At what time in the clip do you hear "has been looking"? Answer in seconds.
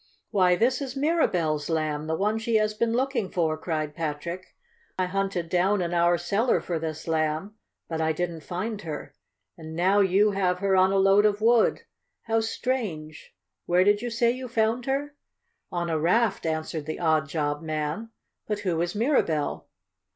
2.55-3.29